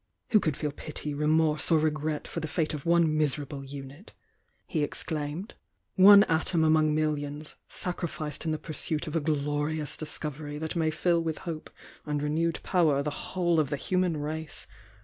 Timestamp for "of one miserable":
2.73-3.63